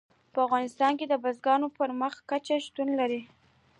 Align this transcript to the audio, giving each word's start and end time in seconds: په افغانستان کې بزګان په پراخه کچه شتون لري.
په 0.33 0.39
افغانستان 0.47 0.91
کې 0.99 1.05
بزګان 1.23 1.61
په 1.63 1.69
پراخه 1.75 2.21
کچه 2.29 2.55
شتون 2.65 2.89
لري. 2.99 3.21